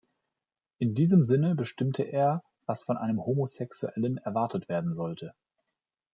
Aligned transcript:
In 0.79 0.95
diesem 0.95 1.25
Sinne 1.25 1.53
bestimmte 1.53 2.01
er, 2.01 2.43
«was 2.65 2.83
von 2.85 2.97
einem 2.97 3.23
Homosexuellen 3.23 4.17
erwartet 4.17 4.67
werden 4.67 4.95
sollte». 4.95 5.35